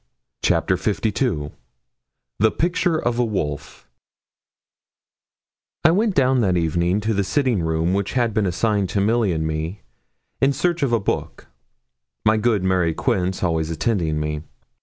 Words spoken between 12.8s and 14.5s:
Quince always attending me.